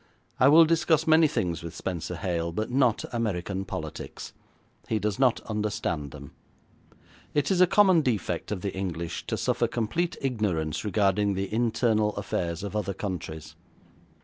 [0.39, 4.33] I will discuss many things with Spenser Hale, but not American politics;
[4.87, 6.31] he does not understand them.
[7.35, 12.15] It is a common defect of the English to suffer complete ignorance regarding the internal
[12.15, 13.53] affairs of other countries.